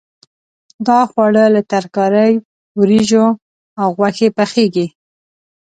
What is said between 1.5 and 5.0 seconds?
له ترکارۍ، وریجو او غوښې پخېږي.